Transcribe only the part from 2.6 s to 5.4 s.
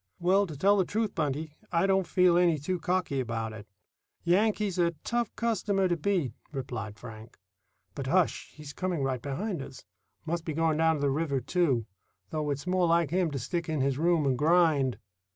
cocky about it. Yankee's a tough